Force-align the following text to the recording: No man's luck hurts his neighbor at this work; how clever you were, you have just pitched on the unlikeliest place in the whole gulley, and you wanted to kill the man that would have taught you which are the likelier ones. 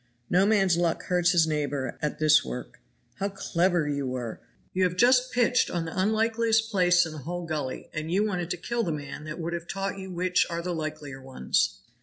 No 0.31 0.47
man's 0.47 0.77
luck 0.77 1.03
hurts 1.03 1.29
his 1.29 1.45
neighbor 1.45 1.99
at 2.01 2.17
this 2.17 2.43
work; 2.43 2.79
how 3.17 3.29
clever 3.29 3.87
you 3.87 4.07
were, 4.07 4.41
you 4.73 4.83
have 4.83 4.95
just 4.97 5.31
pitched 5.31 5.69
on 5.69 5.85
the 5.85 5.95
unlikeliest 5.95 6.71
place 6.71 7.05
in 7.05 7.11
the 7.11 7.17
whole 7.19 7.45
gulley, 7.45 7.87
and 7.93 8.11
you 8.11 8.25
wanted 8.25 8.49
to 8.49 8.57
kill 8.57 8.81
the 8.81 8.91
man 8.91 9.25
that 9.25 9.37
would 9.39 9.53
have 9.53 9.67
taught 9.67 9.99
you 9.99 10.09
which 10.09 10.47
are 10.49 10.63
the 10.63 10.73
likelier 10.73 11.21
ones. 11.21 11.81